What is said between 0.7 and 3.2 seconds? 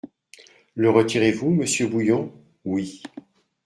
Le retirez-vous, monsieur Bouillon? Oui.